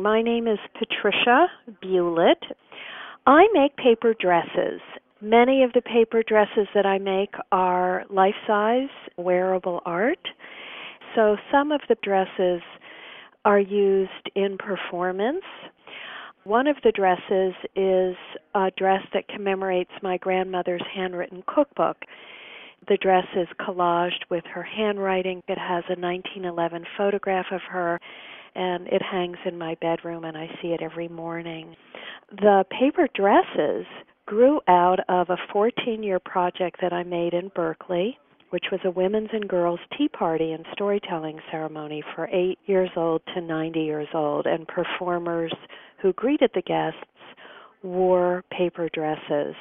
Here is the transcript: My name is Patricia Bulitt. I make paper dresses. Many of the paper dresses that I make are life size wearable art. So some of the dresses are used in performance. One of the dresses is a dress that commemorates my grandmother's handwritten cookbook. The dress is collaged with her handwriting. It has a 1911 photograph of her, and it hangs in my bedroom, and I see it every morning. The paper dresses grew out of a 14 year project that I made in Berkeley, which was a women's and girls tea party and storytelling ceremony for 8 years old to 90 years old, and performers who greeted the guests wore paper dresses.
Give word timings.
My 0.00 0.22
name 0.22 0.48
is 0.48 0.58
Patricia 0.78 1.48
Bulitt. 1.82 2.42
I 3.26 3.48
make 3.52 3.76
paper 3.76 4.14
dresses. 4.18 4.80
Many 5.20 5.62
of 5.62 5.74
the 5.74 5.82
paper 5.82 6.22
dresses 6.26 6.66
that 6.74 6.86
I 6.86 6.96
make 6.96 7.34
are 7.52 8.04
life 8.08 8.34
size 8.46 8.88
wearable 9.18 9.82
art. 9.84 10.26
So 11.14 11.36
some 11.52 11.70
of 11.70 11.82
the 11.90 11.96
dresses 12.02 12.62
are 13.44 13.60
used 13.60 14.30
in 14.34 14.56
performance. 14.56 15.44
One 16.44 16.66
of 16.66 16.76
the 16.82 16.92
dresses 16.92 17.52
is 17.76 18.16
a 18.54 18.70
dress 18.78 19.02
that 19.12 19.28
commemorates 19.28 19.92
my 20.02 20.16
grandmother's 20.16 20.84
handwritten 20.94 21.42
cookbook. 21.46 21.98
The 22.88 22.96
dress 22.96 23.26
is 23.36 23.48
collaged 23.60 24.24
with 24.30 24.44
her 24.54 24.62
handwriting. 24.62 25.42
It 25.46 25.58
has 25.58 25.84
a 25.90 26.00
1911 26.00 26.86
photograph 26.96 27.46
of 27.52 27.60
her, 27.70 28.00
and 28.54 28.86
it 28.88 29.02
hangs 29.02 29.38
in 29.44 29.58
my 29.58 29.76
bedroom, 29.80 30.24
and 30.24 30.36
I 30.36 30.48
see 30.60 30.68
it 30.68 30.82
every 30.82 31.08
morning. 31.08 31.76
The 32.30 32.64
paper 32.70 33.08
dresses 33.14 33.86
grew 34.26 34.60
out 34.68 35.00
of 35.08 35.30
a 35.30 35.36
14 35.52 36.02
year 36.02 36.20
project 36.20 36.80
that 36.80 36.92
I 36.92 37.02
made 37.02 37.34
in 37.34 37.50
Berkeley, 37.54 38.18
which 38.50 38.66
was 38.70 38.80
a 38.84 38.90
women's 38.90 39.30
and 39.32 39.48
girls 39.48 39.80
tea 39.96 40.08
party 40.08 40.52
and 40.52 40.64
storytelling 40.72 41.38
ceremony 41.50 42.02
for 42.14 42.28
8 42.28 42.58
years 42.66 42.90
old 42.96 43.22
to 43.34 43.40
90 43.40 43.80
years 43.80 44.08
old, 44.14 44.46
and 44.46 44.66
performers 44.68 45.52
who 46.00 46.12
greeted 46.12 46.50
the 46.54 46.62
guests 46.62 46.98
wore 47.82 48.44
paper 48.50 48.88
dresses. 48.92 49.54